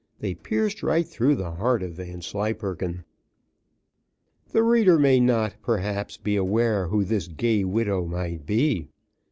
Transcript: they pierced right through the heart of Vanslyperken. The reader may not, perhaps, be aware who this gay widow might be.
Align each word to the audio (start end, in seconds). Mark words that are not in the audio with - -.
they 0.19 0.33
pierced 0.33 0.81
right 0.81 1.07
through 1.07 1.35
the 1.35 1.51
heart 1.51 1.83
of 1.83 1.91
Vanslyperken. 1.93 3.03
The 4.51 4.63
reader 4.63 4.97
may 4.97 5.19
not, 5.19 5.57
perhaps, 5.61 6.17
be 6.17 6.35
aware 6.35 6.87
who 6.87 7.03
this 7.03 7.27
gay 7.27 7.63
widow 7.63 8.05
might 8.07 8.47
be. 8.47 8.87